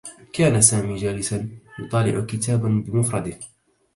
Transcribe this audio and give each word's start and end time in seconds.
كان 0.33 0.61
سامي 0.61 0.95
جالسا، 0.95 1.49
يطالع 1.79 2.25
كتابا 2.25 2.83
بمفرده. 2.87 3.39